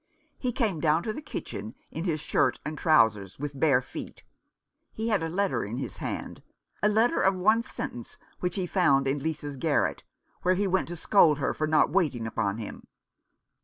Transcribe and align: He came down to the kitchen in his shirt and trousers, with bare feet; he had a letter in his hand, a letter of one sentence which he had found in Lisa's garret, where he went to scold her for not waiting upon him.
He 0.39 0.51
came 0.51 0.79
down 0.79 1.03
to 1.03 1.13
the 1.13 1.21
kitchen 1.21 1.75
in 1.91 2.05
his 2.05 2.19
shirt 2.19 2.59
and 2.65 2.75
trousers, 2.75 3.37
with 3.37 3.59
bare 3.59 3.83
feet; 3.83 4.23
he 4.91 5.09
had 5.09 5.21
a 5.21 5.29
letter 5.29 5.63
in 5.63 5.77
his 5.77 5.97
hand, 5.97 6.41
a 6.81 6.89
letter 6.89 7.21
of 7.21 7.35
one 7.35 7.61
sentence 7.61 8.17
which 8.39 8.55
he 8.55 8.61
had 8.61 8.71
found 8.71 9.07
in 9.07 9.19
Lisa's 9.19 9.57
garret, 9.57 10.03
where 10.41 10.55
he 10.55 10.65
went 10.65 10.87
to 10.87 10.95
scold 10.95 11.37
her 11.37 11.53
for 11.53 11.67
not 11.67 11.91
waiting 11.91 12.25
upon 12.25 12.57
him. 12.57 12.87